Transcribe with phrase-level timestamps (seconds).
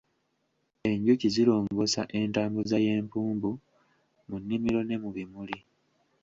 [0.89, 3.51] Enjuki zirongoosa entambuza y'empumbu
[4.27, 5.57] mu nnimiro ne mu bimuli.